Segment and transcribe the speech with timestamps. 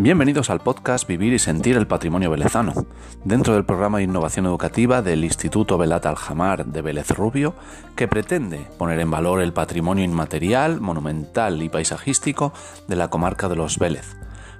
[0.00, 2.72] Bienvenidos al podcast Vivir y Sentir el Patrimonio Velezano,
[3.24, 7.56] dentro del programa de innovación educativa del Instituto Velat Aljamar de Vélez Rubio,
[7.96, 12.52] que pretende poner en valor el patrimonio inmaterial, monumental y paisajístico
[12.86, 14.14] de la comarca de los Vélez.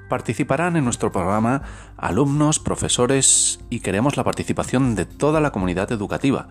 [0.09, 1.62] Participarán en nuestro programa
[1.96, 6.48] alumnos, profesores y queremos la participación de toda la comunidad educativa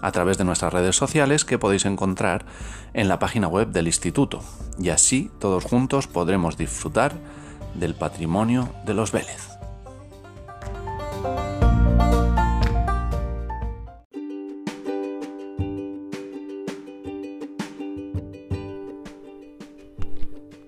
[0.00, 2.46] a través de nuestras redes sociales que podéis encontrar
[2.94, 4.44] en la página web del instituto
[4.78, 7.14] y así todos juntos podremos disfrutar
[7.74, 9.58] del patrimonio de los Vélez.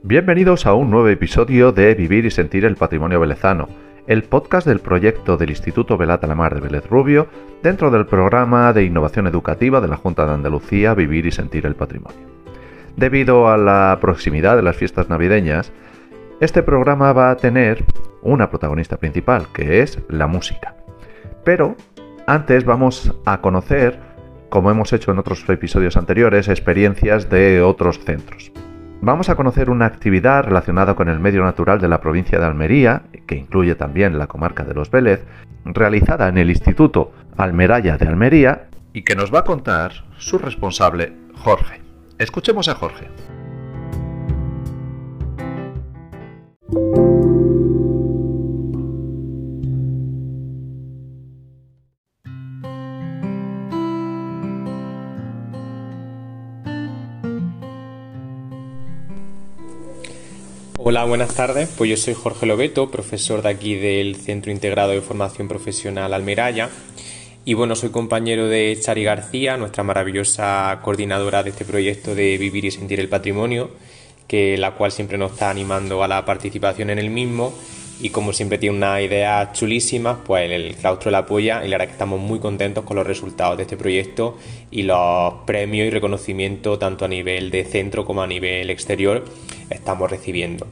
[0.02, 3.68] Bienvenidos a un nuevo episodio de Vivir y Sentir el Patrimonio Velezano,
[4.08, 7.28] el podcast del proyecto del Instituto Velata Lamar de Vélez Rubio
[7.62, 11.76] dentro del programa de innovación educativa de la Junta de Andalucía Vivir y Sentir el
[11.76, 12.18] Patrimonio.
[12.96, 15.70] Debido a la proximidad de las fiestas navideñas,
[16.40, 17.84] este programa va a tener
[18.22, 20.74] una protagonista principal, que es la música.
[21.44, 21.76] Pero
[22.26, 23.98] antes vamos a conocer,
[24.48, 28.52] como hemos hecho en otros episodios anteriores, experiencias de otros centros.
[29.02, 33.02] Vamos a conocer una actividad relacionada con el medio natural de la provincia de Almería,
[33.26, 35.24] que incluye también la comarca de los Vélez,
[35.64, 41.12] realizada en el Instituto Almeraya de Almería y que nos va a contar su responsable,
[41.34, 41.80] Jorge.
[42.18, 43.08] Escuchemos a Jorge.
[46.72, 46.82] Hola,
[61.06, 61.68] buenas tardes.
[61.76, 66.70] Pues yo soy Jorge Lobeto, profesor de aquí del Centro Integrado de Formación Profesional Almeraya.
[67.44, 72.64] Y bueno, soy compañero de Chari García, nuestra maravillosa coordinadora de este proyecto de Vivir
[72.66, 73.70] y Sentir el Patrimonio
[74.30, 77.52] que la cual siempre nos está animando a la participación en el mismo
[78.00, 81.86] y como siempre tiene una idea chulísima, pues el claustro la apoya y la verdad
[81.86, 84.38] que estamos muy contentos con los resultados de este proyecto
[84.70, 89.24] y los premios y reconocimiento tanto a nivel de centro como a nivel exterior
[89.68, 90.64] estamos recibiendo.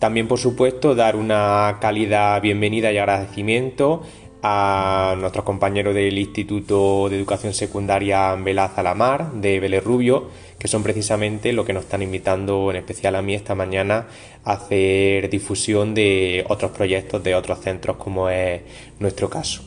[0.00, 4.02] También, por supuesto, dar una cálida bienvenida y agradecimiento
[4.42, 10.28] a nuestros compañeros del Instituto de Educación Secundaria Velaz Alamar de Vélez Rubio,
[10.60, 14.08] que son precisamente lo que nos están invitando, en especial a mí esta mañana,
[14.44, 18.60] a hacer difusión de otros proyectos de otros centros, como es
[18.98, 19.62] nuestro caso.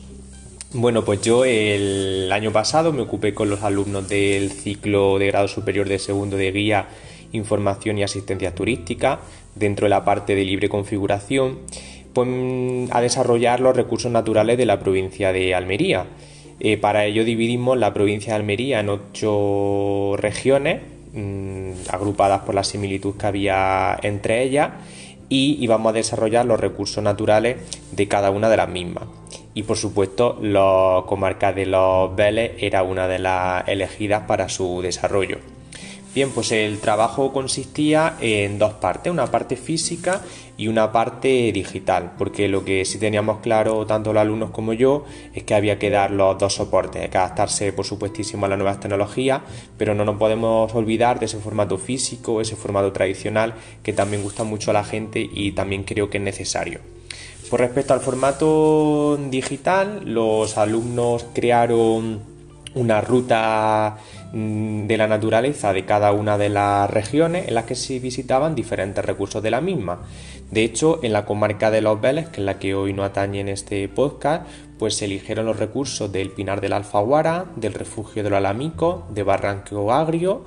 [0.72, 5.48] Bueno, pues yo el año pasado me ocupé con los alumnos del ciclo de grado
[5.48, 6.86] superior de segundo de guía,
[7.32, 9.18] información y asistencia turística,
[9.56, 11.58] dentro de la parte de libre configuración
[12.92, 16.06] a desarrollar los recursos naturales de la provincia de Almería.
[16.60, 20.80] Eh, para ello dividimos la provincia de Almería en ocho regiones,
[21.12, 24.70] mm, agrupadas por la similitud que había entre ellas,
[25.28, 27.56] y íbamos a desarrollar los recursos naturales
[27.92, 29.04] de cada una de las mismas.
[29.54, 34.82] Y por supuesto, la comarca de los Vélez era una de las elegidas para su
[34.82, 35.53] desarrollo.
[36.14, 40.20] Bien, pues el trabajo consistía en dos partes, una parte física
[40.56, 45.06] y una parte digital, porque lo que sí teníamos claro tanto los alumnos como yo
[45.34, 48.78] es que había que dar los dos soportes, que adaptarse por supuestísimo a las nuevas
[48.78, 49.42] tecnologías,
[49.76, 54.44] pero no nos podemos olvidar de ese formato físico, ese formato tradicional que también gusta
[54.44, 56.78] mucho a la gente y también creo que es necesario.
[57.50, 62.20] Por respecto al formato digital, los alumnos crearon
[62.74, 63.96] una ruta
[64.32, 69.04] de la naturaleza de cada una de las regiones en las que se visitaban diferentes
[69.04, 70.00] recursos de la misma.
[70.50, 73.40] De hecho, en la comarca de Los Vélez, que es la que hoy no atañe
[73.40, 74.46] en este podcast,
[74.78, 79.22] pues se eligieron los recursos del Pinar del Alfaguara, del Refugio de los Alamicos, de
[79.22, 80.44] Barranco Agrio,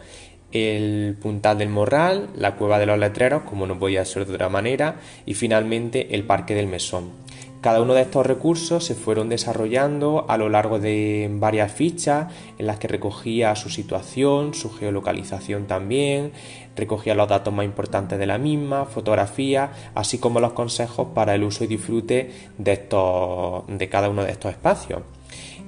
[0.52, 4.50] el Puntal del Morral, la Cueva de los Letreros, como no podía ser de otra
[4.50, 4.96] manera,
[5.26, 7.27] y finalmente el Parque del Mesón.
[7.68, 12.66] Cada uno de estos recursos se fueron desarrollando a lo largo de varias fichas en
[12.66, 16.32] las que recogía su situación, su geolocalización también,
[16.78, 21.44] recogía los datos más importantes de la misma, fotografías, así como los consejos para el
[21.44, 25.02] uso y disfrute de, estos, de cada uno de estos espacios.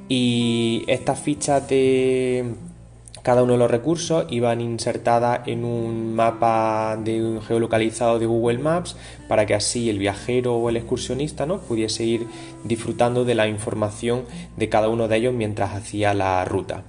[0.07, 2.45] Y estas fichas de
[3.23, 8.95] cada uno de los recursos iban insertadas en un mapa de geolocalizado de Google Maps
[9.27, 11.59] para que así el viajero o el excursionista ¿no?
[11.59, 12.27] pudiese ir
[12.63, 14.23] disfrutando de la información
[14.57, 16.83] de cada uno de ellos mientras hacía la ruta.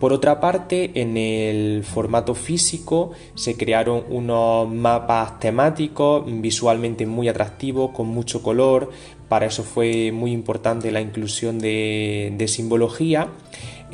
[0.00, 7.92] Por otra parte, en el formato físico se crearon unos mapas temáticos visualmente muy atractivos,
[7.92, 8.90] con mucho color.
[9.28, 13.28] Para eso fue muy importante la inclusión de simbología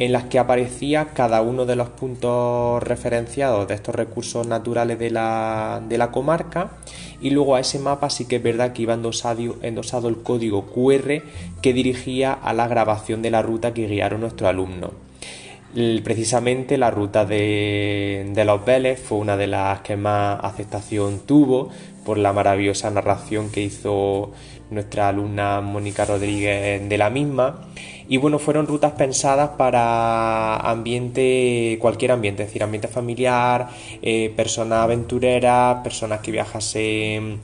[0.01, 5.11] en las que aparecía cada uno de los puntos referenciados de estos recursos naturales de
[5.11, 6.71] la, comarca
[7.21, 10.65] y luego a ese mapa sí que es verdad que iba endosado, endosado el código
[10.69, 11.23] QR
[11.61, 14.93] que dirigía a la grabación de la ruta que guiaron nuestros alumnos.
[16.03, 21.69] Precisamente la ruta de, de, los Vélez fue una de las que más aceptación tuvo
[22.07, 24.33] por la maravillosa narración que hizo
[24.71, 27.67] nuestra alumna Mónica Rodríguez de la misma.
[28.11, 33.69] Y bueno, fueron rutas pensadas para ambiente, cualquier ambiente, es decir, ambiente familiar,
[34.03, 37.39] eh, personas aventureras, personas que viajasen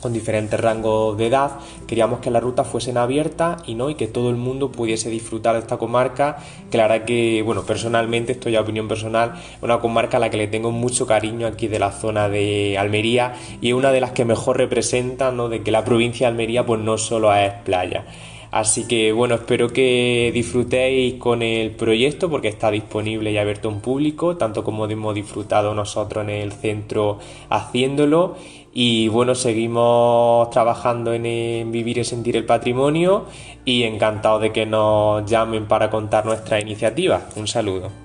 [0.00, 1.58] con diferentes rangos de edad.
[1.88, 5.54] Queríamos que las rutas fuesen abiertas y no y que todo el mundo pudiese disfrutar
[5.54, 6.36] de esta comarca,
[6.70, 10.36] que la verdad que, bueno, personalmente, esto ya opinión personal, una comarca a la que
[10.36, 14.24] le tengo mucho cariño aquí de la zona de Almería y una de las que
[14.24, 15.48] mejor representa, ¿no?
[15.48, 18.04] De que la provincia de Almería pues no solo es playa.
[18.54, 23.80] Así que bueno, espero que disfrutéis con el proyecto porque está disponible y abierto en
[23.80, 27.18] público, tanto como hemos disfrutado nosotros en el centro
[27.50, 28.36] haciéndolo.
[28.72, 33.24] Y bueno, seguimos trabajando en, vivir y sentir el patrimonio
[33.64, 37.22] y encantados de que nos llamen para contar nuestra iniciativa.
[37.34, 38.03] Un saludo.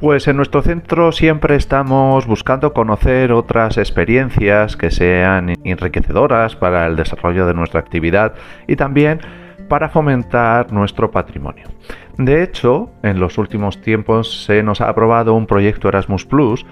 [0.00, 6.96] Pues en nuestro centro siempre estamos buscando conocer otras experiencias que sean enriquecedoras para el
[6.96, 8.32] desarrollo de nuestra actividad
[8.66, 9.20] y también
[9.68, 11.66] para fomentar nuestro patrimonio.
[12.16, 16.64] De hecho, en los últimos tiempos se nos ha aprobado un proyecto Erasmus Plus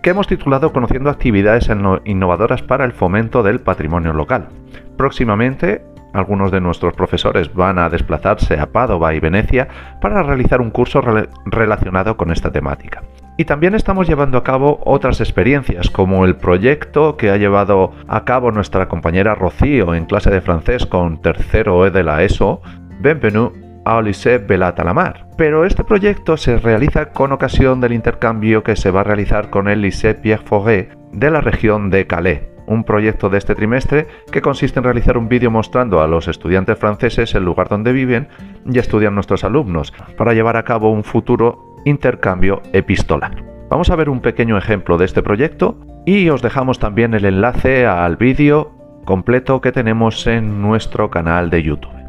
[0.00, 1.68] que hemos titulado Conociendo actividades
[2.04, 4.48] innovadoras para el fomento del patrimonio local.
[4.96, 9.68] Próximamente algunos de nuestros profesores van a desplazarse a Padova y Venecia
[10.00, 11.00] para realizar un curso
[11.46, 13.02] relacionado con esta temática.
[13.36, 18.24] Y también estamos llevando a cabo otras experiencias, como el proyecto que ha llevado a
[18.24, 22.60] cabo nuestra compañera Rocío en clase de francés con tercero E de la ESO,
[23.00, 23.50] Bienvenue
[23.86, 25.26] a Lycée Belat-Alamar.
[25.38, 29.68] Pero este proyecto se realiza con ocasión del intercambio que se va a realizar con
[29.68, 34.40] el Lycée Pierre Forêt de la región de Calais un proyecto de este trimestre que
[34.40, 38.28] consiste en realizar un vídeo mostrando a los estudiantes franceses el lugar donde viven
[38.64, 43.42] y estudian nuestros alumnos, para llevar a cabo un futuro intercambio epistolar.
[43.68, 47.86] Vamos a ver un pequeño ejemplo de este proyecto y os dejamos también el enlace
[47.86, 48.72] al vídeo
[49.04, 51.99] completo que tenemos en nuestro canal de YouTube.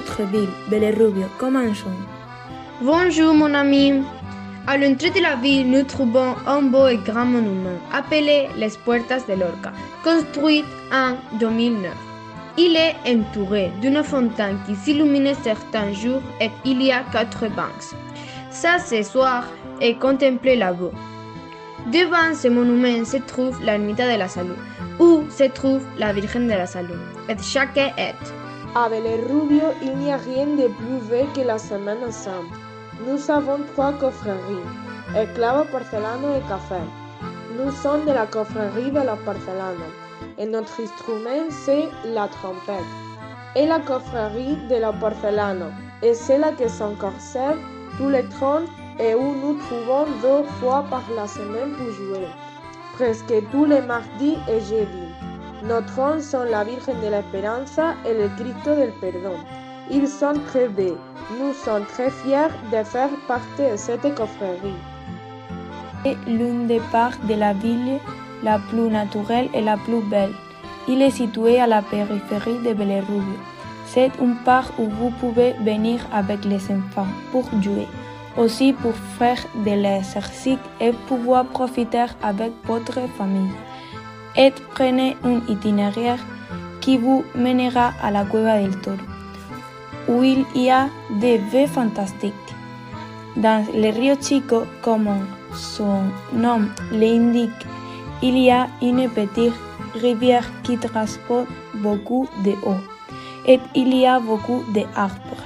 [0.00, 0.48] Notre ville,
[0.98, 2.00] Rubio, comme un champ.
[2.80, 4.02] Bonjour mon ami.
[4.66, 9.24] À l'entrée de la ville, nous trouvons un beau et grand monument appelé Les Puertas
[9.28, 11.92] de Lorca, construit en 2009.
[12.56, 17.44] Il est entouré d'une fontaine qui s'illumine certains jours et il y a quatre
[18.50, 19.44] c'est soir
[19.82, 20.92] et contempler la boue.
[21.92, 24.56] Devant ce monument se trouve l'ermita de la Salud,
[24.98, 28.39] où se trouve la Virgen de la Salud, et chaque est
[28.74, 32.54] à Rubio, il n'y a rien de plus vrai que la Semaine ensemble.
[33.06, 34.66] Nous avons trois confréries,
[35.16, 36.80] Esclavo, Porcelano et Café.
[37.56, 39.88] Nous sommes de la confrérie de la Porcelana
[40.38, 42.92] et notre instrument c'est la trompette.
[43.56, 47.58] Et la confrérie de la Porcelana est celle qui s'en conserve
[47.98, 48.68] tous les trônes
[49.00, 52.28] et où nous trouvons deux fois par la semaine pour jouer,
[52.94, 55.09] presque tous les mardis et jeudis.
[55.62, 59.36] Notre sont la Virgen de la Esperanza et le Christ del Perdón.
[59.90, 60.96] Ils sont très beaux.
[61.38, 64.80] Nous sommes très fiers de faire partie de cette confrérie.
[66.02, 67.98] C'est l'une des parcs de la ville
[68.42, 70.32] la plus naturelle et la plus belle.
[70.88, 73.38] Il est situé à la périphérie de Bellerubio.
[73.84, 77.86] C'est un parc où vous pouvez venir avec les enfants pour jouer,
[78.38, 83.52] aussi pour faire de l'exercice et pouvoir profiter avec votre famille
[84.36, 86.18] et prenez un itinéraire
[86.80, 88.96] qui vous mènera à la cueva del Toro,
[90.08, 92.34] où il y a des vues fantastiques.
[93.36, 97.66] Dans le Rio Chico, comme son nom l'indique,
[98.22, 99.54] il y a une petite
[99.94, 102.74] rivière qui transporte beaucoup d'eau
[103.46, 105.44] et il y a beaucoup d'arbres.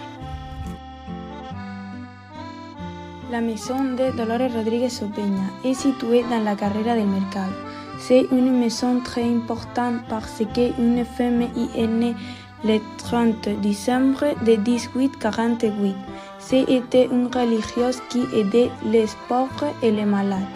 [3.31, 7.74] La maison de Dolores Rodríguez Sopeña est située dans la carrera del Mercado.
[8.07, 12.15] C'est une maison très importante parce qu'une femme y est née
[12.63, 15.97] le 30 décembre de 1848.
[16.39, 20.53] C'était une religieuse qui aidait les pauvres et les malades.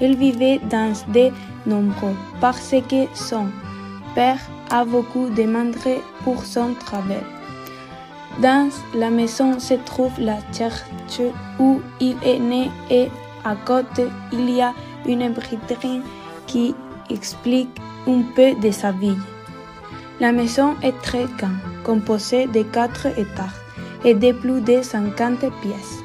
[0.00, 1.32] Elle vivait dans des
[1.66, 3.48] nombreux parce que son
[4.14, 4.38] père
[4.70, 7.26] a beaucoup demandé pour son travail.
[8.40, 11.20] Dans la maison se trouve la church
[11.58, 13.08] où il est né et
[13.44, 14.72] à côté il y a
[15.04, 16.02] une vitrine
[16.46, 16.76] qui
[17.12, 17.70] explique
[18.06, 19.16] un peu de sa vie.
[20.20, 23.60] La maison est très grande, composée de quatre étages
[24.04, 25.98] et de plus de 50 pièces.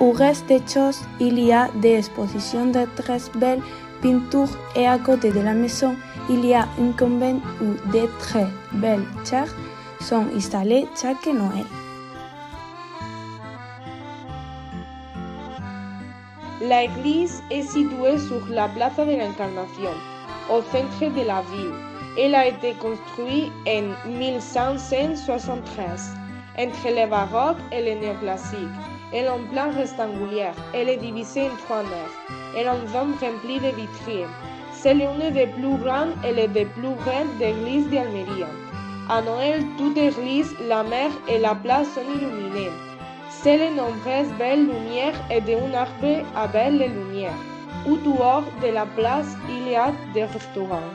[0.00, 3.62] Au reste des choses, il y a des expositions de très belles
[4.00, 5.94] peintures et à côté de la maison,
[6.28, 9.54] il y a un convent où de très belles chars
[10.00, 11.66] sont installées chaque Noël.
[16.62, 19.94] La église est située sur la place de l'Incarnation,
[20.50, 21.74] au centre de la ville.
[22.18, 26.14] Elle a été construite en 1573
[26.58, 28.58] entre le baroque et le néoclassique.
[29.12, 30.54] Elle est en plan rectangulaire.
[30.74, 32.18] Elle est divisée en trois nefs.
[32.56, 34.28] Elle a un dôme rempli de vitrines.
[34.72, 38.48] C'est l'une des plus grandes et les des plus grandes églises d'Almeria.
[39.08, 42.70] À Noël, toute l'église, la mer et la place sont illuminées.
[43.28, 47.49] C'est les nombreuses belles lumières et d'un arbre avec les lumières.
[47.86, 50.90] Autour de la place, il y a des restaurants.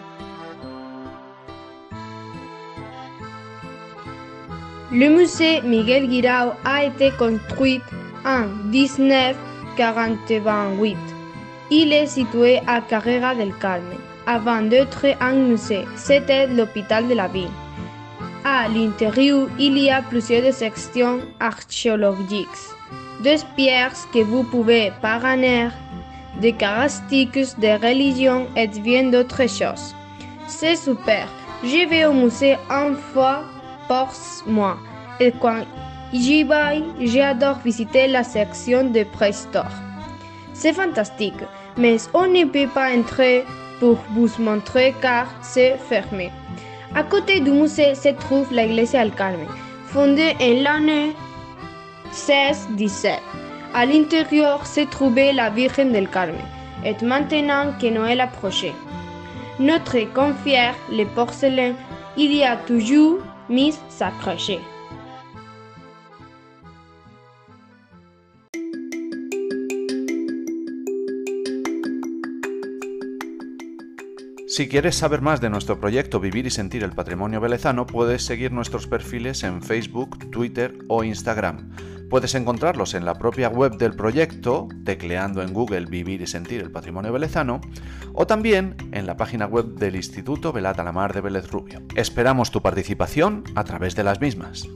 [4.91, 7.81] Le musée Miguel Guirao a été construit
[8.23, 10.95] en 1948.
[11.71, 13.97] Il est situé à Carrera del Carmen.
[14.27, 17.49] Avant d'être un musée, c'était l'hôpital de la ville.
[18.43, 22.47] À l'intérieur, il y a plusieurs sections archéologiques.
[23.23, 25.69] Des pierres que vous pouvez parrainer,
[26.41, 29.95] des caractéristiques de religion et bien d'autres choses.
[30.47, 31.27] C'est super.
[31.63, 33.43] Je vais au musée une fois
[33.87, 34.13] par
[34.45, 34.77] mois.
[35.19, 35.63] Et quand
[36.13, 39.71] j'y vais, j'adore visiter la section de préhistoire.
[40.53, 41.43] C'est fantastique,
[41.77, 43.43] mais on ne peut pas entrer
[43.79, 46.31] pour vous montrer car c'est fermé.
[46.93, 49.47] À côté du musée se trouve l'église al Carmen,
[49.87, 51.13] fondée en l'année
[52.13, 53.44] 1617.
[53.77, 56.39] À l'intérieur se trouvait la Virgen del Carmen,
[56.85, 58.71] et maintenant que Noël approchait.
[59.59, 61.73] Notre confière, le porcelain,
[62.15, 64.59] il y a toujours mis s'accrocher.
[74.47, 78.53] Si quieres saber más de nuestro proyecto Vivir y Sentir el Patrimonio Velezano, puedes seguir
[78.53, 81.71] nuestros perfiles en Facebook, Twitter o Instagram.
[82.09, 86.71] Puedes encontrarlos en la propia web del proyecto, tecleando en Google Vivir y Sentir el
[86.71, 87.61] Patrimonio Velezano,
[88.13, 91.81] o también en la página web del Instituto Velata la Mar de Vélez Rubio.
[91.95, 94.67] Esperamos tu participación a través de las mismas.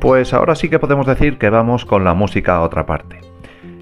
[0.00, 3.20] Pues ahora sí que podemos decir que vamos con la música a otra parte.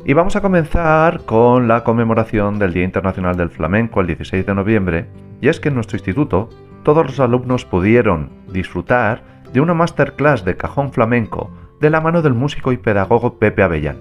[0.04, 4.54] Y vamos a comenzar con la conmemoración del Día Internacional del Flamenco el 16 de
[4.54, 5.06] noviembre,
[5.42, 6.48] y es que en nuestro instituto
[6.84, 9.22] todos los alumnos pudieron disfrutar
[9.52, 13.98] de una masterclass de cajón flamenco de la mano del músico y pedagogo Pepe Avellán.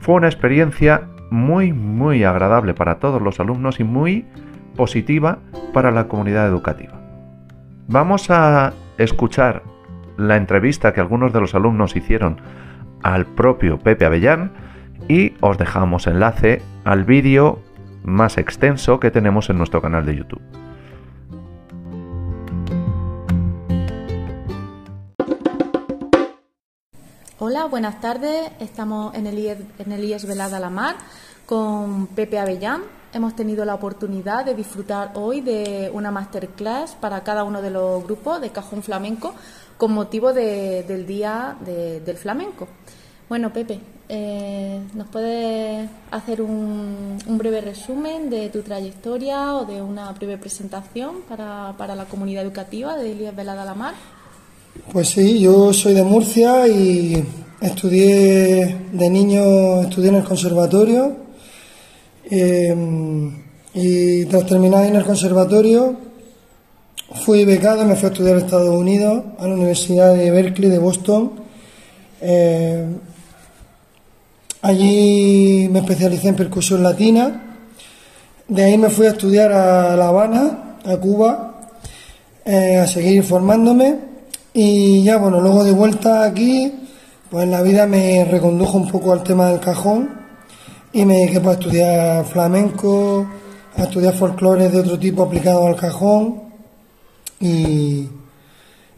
[0.00, 4.26] Fue una experiencia muy muy agradable para todos los alumnos y muy
[4.76, 5.38] positiva
[5.72, 6.94] para la comunidad educativa.
[7.86, 9.62] Vamos a escuchar
[10.16, 12.40] la entrevista que algunos de los alumnos hicieron
[13.04, 14.52] al propio Pepe Avellán
[15.08, 17.60] y os dejamos enlace al vídeo
[18.02, 20.61] más extenso que tenemos en nuestro canal de YouTube.
[27.44, 28.52] Hola, buenas tardes.
[28.60, 30.94] Estamos en el IES, en IES Velada la Mar
[31.44, 32.82] con Pepe Avellán.
[33.12, 38.04] Hemos tenido la oportunidad de disfrutar hoy de una masterclass para cada uno de los
[38.04, 39.34] grupos de Cajón Flamenco
[39.76, 42.68] con motivo de- del Día de- del Flamenco.
[43.28, 49.82] Bueno, Pepe, eh, ¿nos puedes hacer un, un breve resumen de tu trayectoria o de
[49.82, 53.94] una breve presentación para, para la comunidad educativa de Elías Velada la Mar?
[54.72, 57.22] Pues sí, yo soy de Murcia y
[57.60, 61.14] estudié de niño, estudié en el conservatorio.
[62.30, 62.74] Eh,
[63.74, 65.94] y tras terminar en el conservatorio
[67.22, 70.70] fui becado y me fui a estudiar a Estados Unidos, a la Universidad de Berkeley
[70.70, 71.32] de Boston.
[72.22, 72.86] Eh,
[74.62, 77.58] allí me especialicé en percusión latina,
[78.48, 81.60] de ahí me fui a estudiar a La Habana, a Cuba,
[82.46, 84.11] eh, a seguir formándome
[84.54, 86.72] y ya bueno, luego de vuelta aquí,
[87.30, 90.10] pues la vida me recondujo un poco al tema del cajón
[90.92, 93.26] y me dediqué pues, a estudiar flamenco,
[93.76, 96.42] a estudiar folclore de otro tipo aplicado al cajón
[97.40, 98.08] y,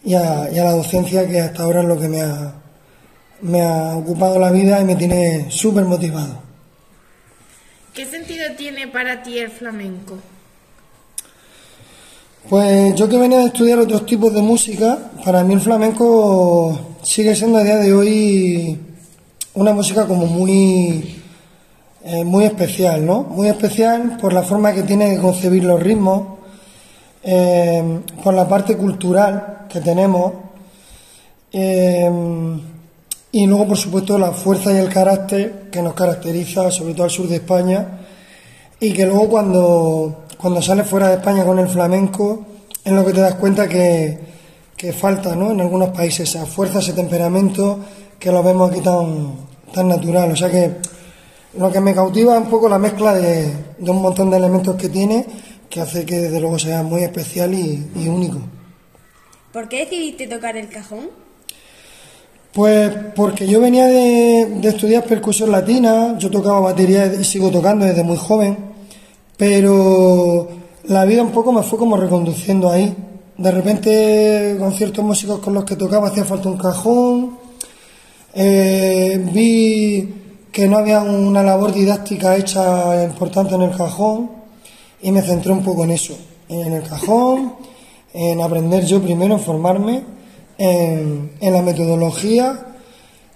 [0.02, 2.54] y a la docencia que hasta ahora es lo que me ha,
[3.42, 6.42] me ha ocupado la vida y me tiene súper motivado.
[7.92, 10.18] ¿Qué sentido tiene para ti el flamenco?
[12.48, 17.34] Pues yo que venía a estudiar otros tipos de música, para mí el flamenco sigue
[17.34, 18.78] siendo a día de hoy
[19.54, 21.22] una música como muy,
[22.04, 23.22] eh, muy especial, ¿no?
[23.22, 26.22] Muy especial por la forma que tiene de concebir los ritmos,
[27.22, 30.34] eh, por la parte cultural que tenemos,
[31.50, 32.10] eh,
[33.32, 37.10] y luego, por supuesto, la fuerza y el carácter que nos caracteriza, sobre todo al
[37.10, 38.03] sur de España,
[38.86, 42.44] y que luego cuando cuando sales fuera de España con el flamenco,
[42.84, 44.18] es lo que te das cuenta que,
[44.76, 45.52] que falta ¿no?
[45.52, 47.78] en algunos países esa fuerza, ese temperamento
[48.18, 49.36] que lo vemos aquí tan,
[49.72, 50.32] tan natural.
[50.32, 50.70] O sea que
[51.58, 54.76] lo que me cautiva es un poco la mezcla de, de un montón de elementos
[54.76, 55.24] que tiene
[55.70, 58.38] que hace que desde luego sea muy especial y, y único.
[59.50, 61.08] ¿Por qué decidiste tocar el cajón?
[62.52, 67.86] Pues porque yo venía de, de, estudiar percusión latina, yo tocaba batería y sigo tocando
[67.86, 68.73] desde muy joven
[69.36, 70.48] pero
[70.84, 72.94] la vida un poco me fue como reconduciendo ahí.
[73.36, 77.38] De repente, con ciertos músicos con los que tocaba hacía falta un cajón.
[78.34, 80.14] Eh, vi
[80.52, 84.30] que no había una labor didáctica hecha importante en el cajón
[85.02, 86.16] y me centré un poco en eso,
[86.48, 87.54] en el cajón,
[88.12, 90.02] en aprender yo primero, en formarme,
[90.58, 92.66] en, en la metodología,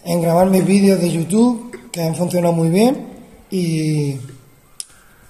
[0.04, 3.06] en grabar mis vídeos de YouTube, que han funcionado muy bien
[3.50, 4.16] y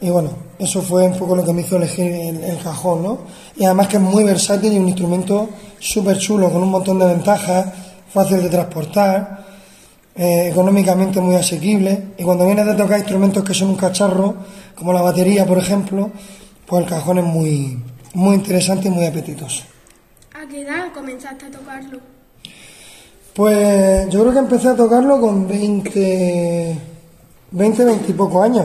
[0.00, 3.18] y bueno, eso fue un poco lo que me hizo elegir el, cajón, ¿no?
[3.56, 5.48] Y además que es muy versátil y un instrumento
[5.80, 7.66] súper chulo, con un montón de ventajas,
[8.12, 9.44] fácil de transportar,
[10.14, 12.10] eh, económicamente muy asequible.
[12.16, 14.36] Y cuando vienes de tocar instrumentos que son un cacharro,
[14.76, 16.10] como la batería, por ejemplo,
[16.64, 17.82] pues el cajón es muy,
[18.14, 19.64] muy interesante y muy apetitoso.
[20.32, 21.98] ¿A qué edad comenzaste a tocarlo?
[23.34, 26.78] Pues yo creo que empecé a tocarlo con 20,
[27.50, 28.64] 20, 20 y pocos años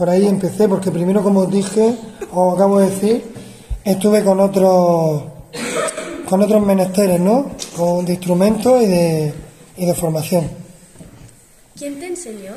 [0.00, 1.94] por ahí empecé, porque primero, como os dije,
[2.32, 3.22] os acabo de decir,
[3.84, 5.24] estuve con otros
[6.26, 7.50] con otros menesteres, ¿no?
[7.76, 9.34] Con, de instrumentos y de,
[9.76, 10.48] y de formación.
[11.76, 12.52] ¿Quién te enseñó?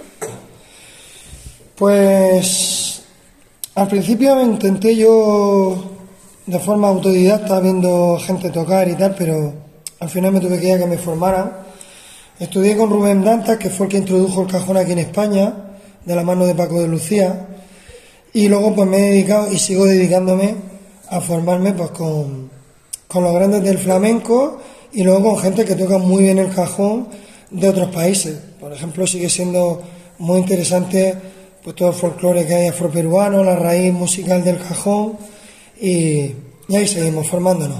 [1.75, 3.01] Pues
[3.75, 5.83] al principio intenté yo
[6.45, 9.53] de forma autodidacta viendo gente tocar y tal, pero
[9.99, 11.51] al final me tuve que ir a que me formaran.
[12.39, 15.72] Estudié con Rubén Dantas, que fue el que introdujo el cajón aquí en España
[16.05, 17.47] de la mano de Paco de Lucía.
[18.33, 20.55] Y luego pues me he dedicado y sigo dedicándome
[21.09, 22.49] a formarme pues con,
[23.07, 24.59] con los grandes del flamenco
[24.91, 27.07] y luego con gente que toca muy bien el cajón
[27.51, 28.37] de otros países.
[28.59, 29.83] Por ejemplo, sigue siendo
[30.17, 31.15] muy interesante
[31.63, 35.17] pues todo el folclore que hay afroperuano, la raíz musical del cajón
[35.79, 36.31] y,
[36.67, 37.79] y ahí seguimos formándonos.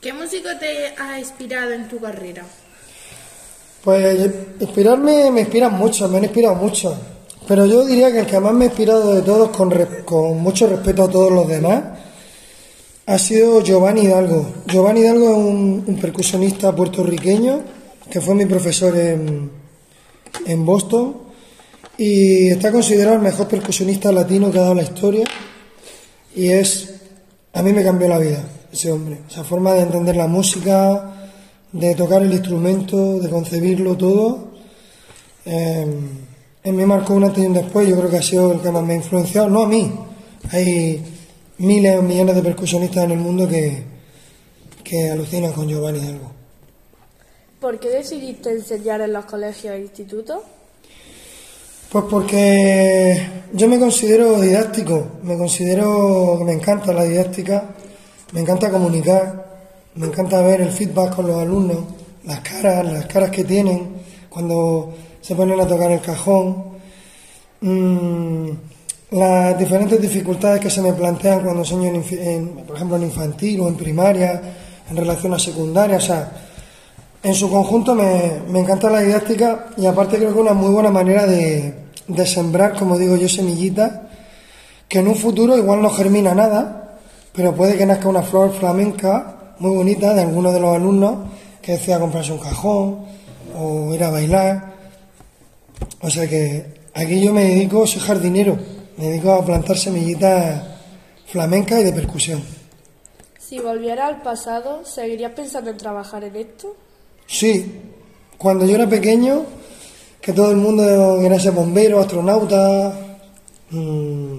[0.00, 2.44] ¿Qué músico te ha inspirado en tu carrera?
[3.84, 6.96] Pues inspirarme me inspiran mucho, me han inspirado mucho.
[7.52, 11.02] Pero yo diría que el que más me ha inspirado de todos, con, mucho respeto
[11.02, 11.82] a todos los demás,
[13.04, 14.54] ha sido Giovanni Hidalgo.
[14.66, 17.60] Giovanni Hidalgo es un, percusionista puertorriqueño
[18.10, 19.50] que fue mi profesor en,
[20.64, 21.14] Boston
[21.98, 25.26] y está considerado el mejor percusionista latino que ha dado la historia
[26.34, 27.02] y es,
[27.52, 31.28] a mí me cambió la vida ese hombre, esa forma de entender la música,
[31.70, 34.52] de tocar el instrumento, de concebirlo todo.
[35.44, 35.86] Eh,
[36.64, 38.70] en mí marcó un antes y un después, yo creo que ha sido el que
[38.70, 39.92] más me ha influenciado, no a mí,
[40.50, 41.02] hay
[41.58, 43.82] miles o millones de percusionistas en el mundo que,
[44.84, 46.30] que alucinan con Giovanni Hidalgo.
[47.60, 50.38] ¿Por qué decidiste enseñar en los colegios e institutos?
[51.90, 57.74] Pues porque yo me considero didáctico, me considero que me encanta la didáctica,
[58.32, 61.78] me encanta comunicar, me encanta ver el feedback con los alumnos,
[62.24, 66.64] las caras, las caras que tienen cuando se ponen a tocar el cajón,
[67.60, 68.48] mm,
[69.12, 73.68] las diferentes dificultades que se me plantean cuando enseño, en, por ejemplo, en infantil o
[73.68, 74.42] en primaria,
[74.90, 76.32] en relación a secundaria, o sea,
[77.22, 80.72] en su conjunto me, me encanta la didáctica y aparte creo que es una muy
[80.72, 81.74] buena manera de,
[82.08, 83.92] de sembrar, como digo yo, semillitas,
[84.88, 86.98] que en un futuro igual no germina nada,
[87.32, 91.18] pero puede que nazca una flor flamenca muy bonita de alguno de los alumnos
[91.62, 92.98] que decía comprarse un cajón
[93.56, 94.71] o ir a bailar
[96.00, 98.58] o sea que aquí yo me dedico, soy jardinero,
[98.96, 100.62] me dedico a plantar semillitas
[101.26, 102.42] flamencas y de percusión.
[103.38, 106.74] Si volviera al pasado, ¿seguirías pensando en trabajar en esto?
[107.26, 107.80] Sí,
[108.38, 109.44] cuando yo era pequeño
[110.22, 113.18] que todo el mundo quería ser bombero, astronauta.
[113.70, 114.38] Mm,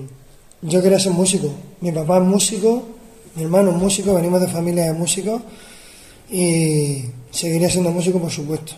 [0.61, 1.51] yo quería ser músico.
[1.81, 2.83] Mi papá es músico,
[3.35, 5.41] mi hermano es músico, venimos de familia de músicos
[6.31, 8.73] y seguiría siendo músico, por supuesto.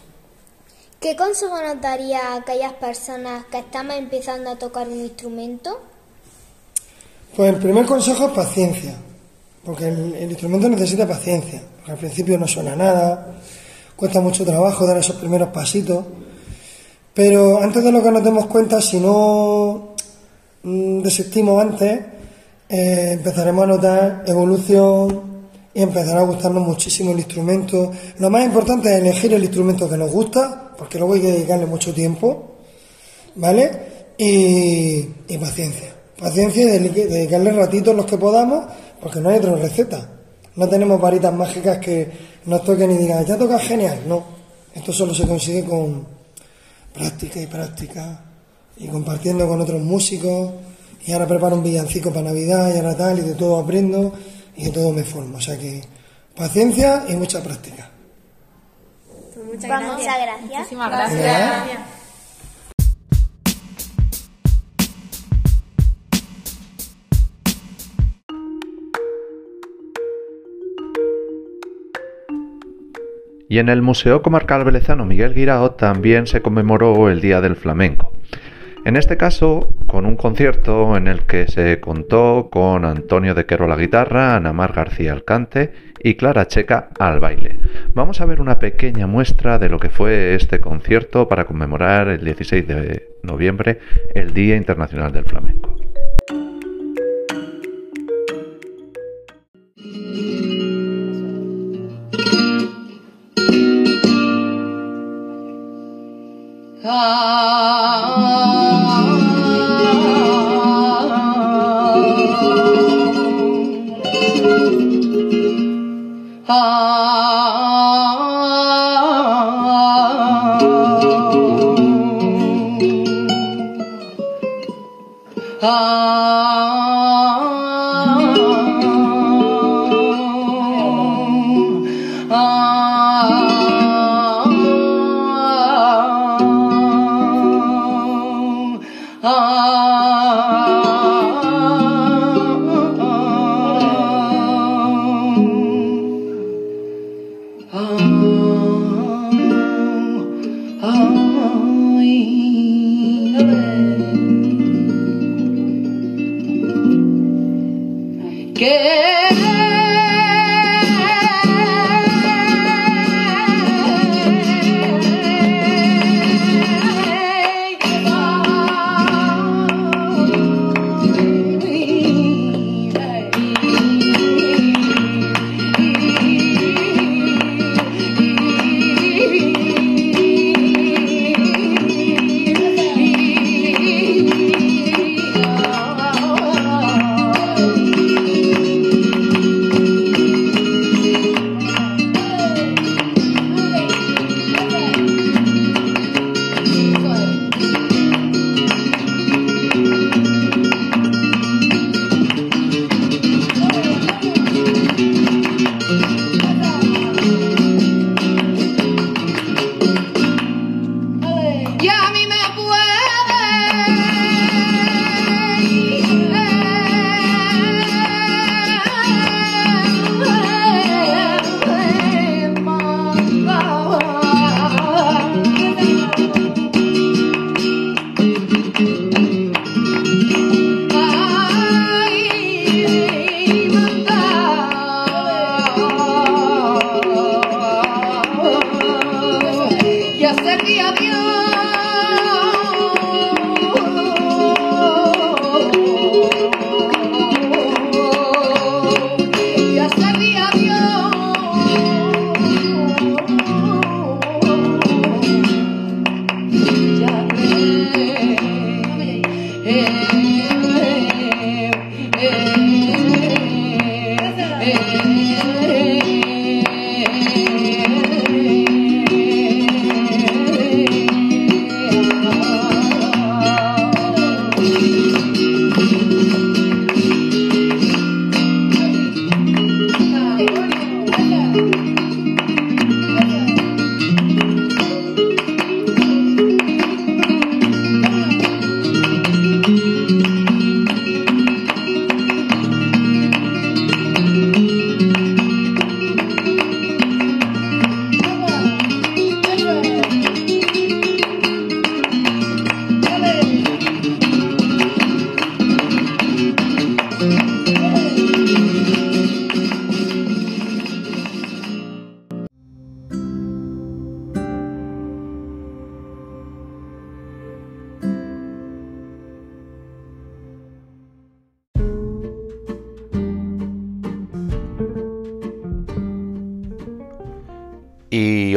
[1.06, 5.80] ¿Qué consejo nos daría a aquellas personas que estamos empezando a tocar un instrumento?
[7.36, 8.96] Pues el primer consejo es paciencia,
[9.64, 11.62] porque el, instrumento necesita paciencia.
[11.76, 13.36] Porque al principio no suena nada,
[13.96, 16.06] cuesta mucho trabajo dar esos primeros pasitos,
[17.14, 19.94] pero antes de lo que nos demos cuenta, si no
[20.64, 22.00] mm, desistimos antes,
[22.68, 25.35] eh, empezaremos a notar evolución
[25.76, 27.92] y empezará a gustarnos muchísimo el instrumento.
[28.20, 31.66] Lo más importante es elegir el instrumento que nos gusta, porque luego hay que dedicarle
[31.66, 32.56] mucho tiempo,
[33.36, 33.72] ¿vale?
[34.18, 35.04] Y,
[35.38, 35.94] paciencia.
[36.18, 38.64] Paciencia y dedicarle ratitos los que podamos,
[39.02, 40.10] porque no hay otra receta.
[40.56, 42.10] No tenemos varitas mágicas que
[42.46, 44.00] nos toquen y digan, ya toca genial.
[44.08, 44.24] No.
[44.74, 46.08] Esto solo se consigue con
[46.94, 48.24] práctica y práctica
[48.78, 50.52] y compartiendo con otros músicos.
[51.06, 54.14] Y ahora preparo un villancico para Navidad y ahora tal, y de todo aprendo
[54.56, 55.38] y de todo me formo.
[55.38, 55.82] O sea que
[56.36, 57.90] paciencia y mucha práctica.
[59.46, 60.42] Muchas gracias.
[60.42, 61.22] Muchísimas gracias.
[61.22, 61.80] gracias.
[73.48, 78.15] Y en el Museo Comarcal Velezano Miguel Guirao también se conmemoró el Día del Flamenco.
[78.86, 83.66] En este caso, con un concierto en el que se contó con Antonio de Quero
[83.66, 87.60] a la guitarra, Ana Mar García al cante y Clara Checa al baile.
[87.96, 92.24] Vamos a ver una pequeña muestra de lo que fue este concierto para conmemorar el
[92.24, 93.80] 16 de noviembre,
[94.14, 95.76] el Día Internacional del Flamenco.
[106.84, 107.55] Thank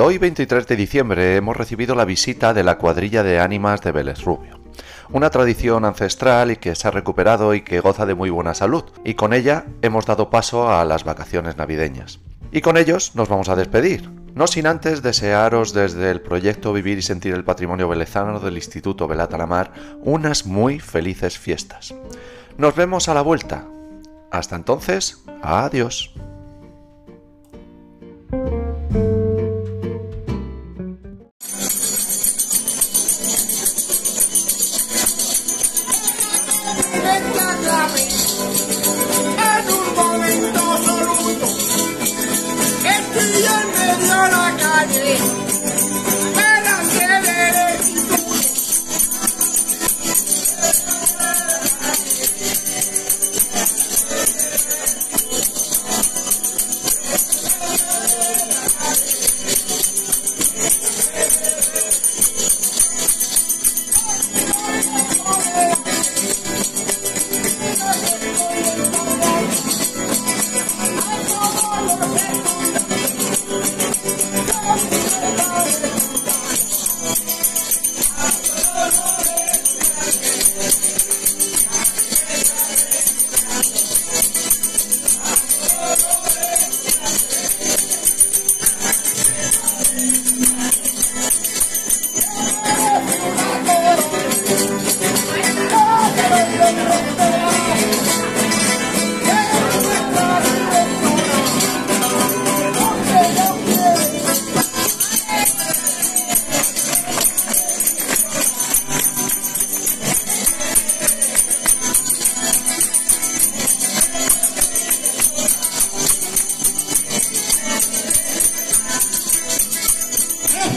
[0.01, 4.23] Hoy 23 de diciembre hemos recibido la visita de la cuadrilla de ánimas de Vélez
[4.23, 4.61] Rubio.
[5.11, 8.85] Una tradición ancestral y que se ha recuperado y que goza de muy buena salud.
[9.05, 12.21] Y con ella hemos dado paso a las vacaciones navideñas.
[12.53, 14.09] Y con ellos nos vamos a despedir.
[14.35, 19.09] No sin antes desearos desde el proyecto Vivir y Sentir el Patrimonio Velezano del Instituto
[19.09, 21.95] Velata la unas muy felices fiestas.
[22.57, 23.67] Nos vemos a la vuelta.
[24.31, 26.15] Hasta entonces, adiós.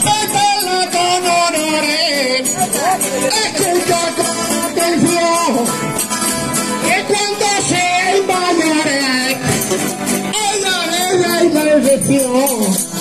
[0.04, 2.50] Respétala con honores,
[3.44, 5.50] escucha con atención,
[6.86, 9.36] que cuando sean mayores,
[10.34, 12.91] ella le la intervención.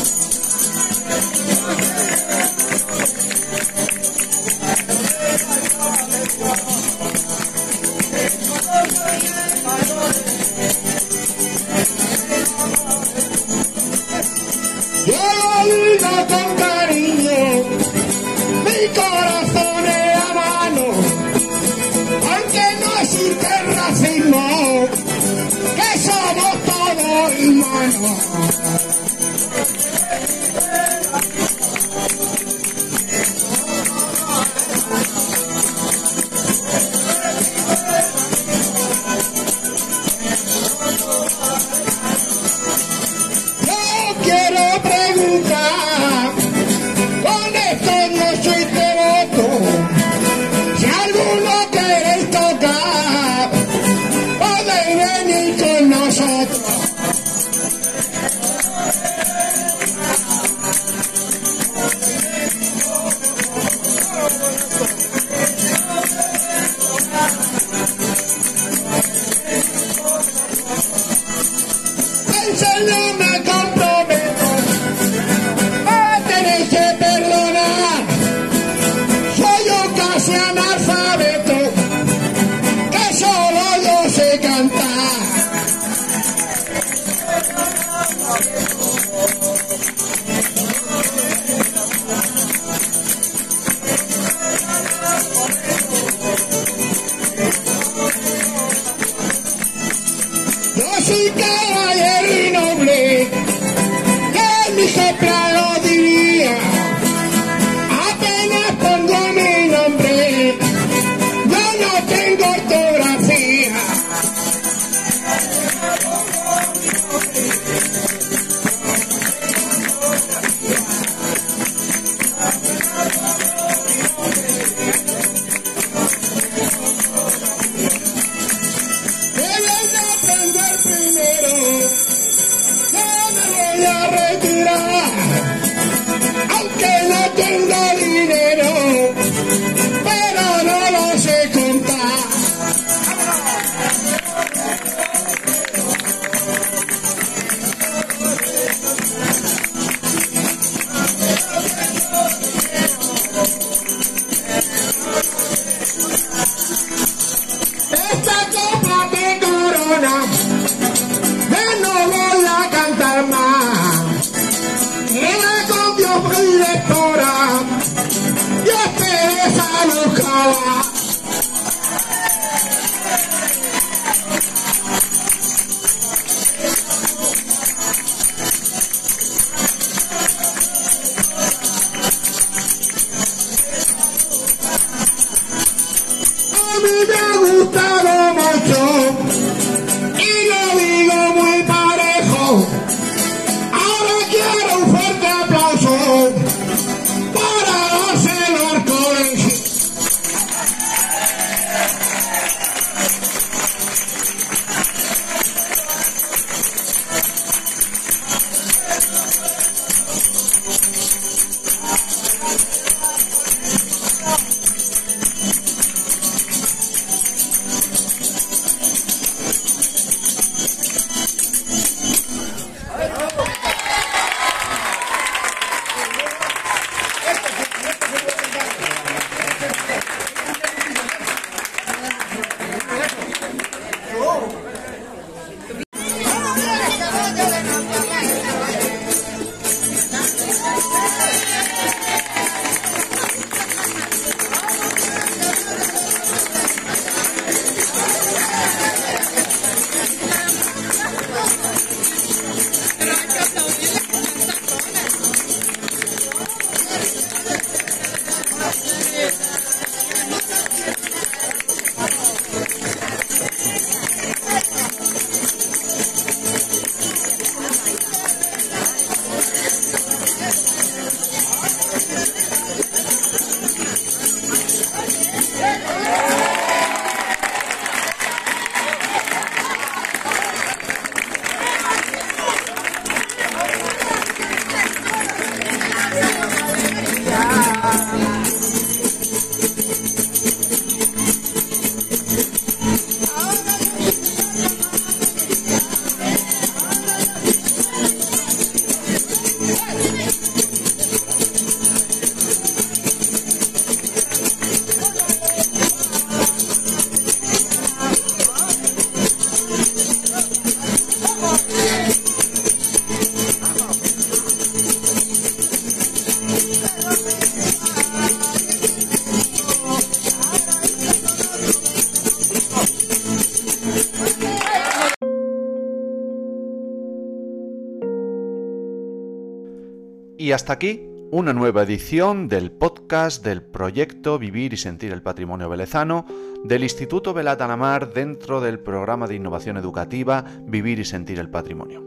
[330.51, 335.69] Y hasta aquí una nueva edición del podcast del proyecto Vivir y Sentir el Patrimonio
[335.69, 336.25] Velezano
[336.65, 342.03] del Instituto Mar dentro del programa de innovación educativa Vivir y Sentir el Patrimonio.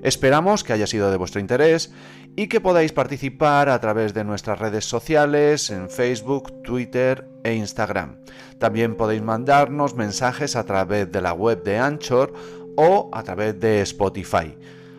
[0.00, 1.92] Esperamos que haya sido de vuestro interés
[2.34, 8.16] y que podáis participar a través de nuestras redes sociales en Facebook, Twitter e Instagram.
[8.58, 12.32] También podéis mandarnos mensajes a través de la web de Anchor
[12.74, 14.56] o a través de Spotify.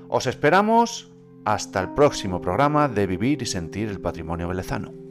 [0.09, 1.11] Os esperamos
[1.45, 5.02] hasta el próximo programa de Vivir y Sentir el Patrimonio Velezano.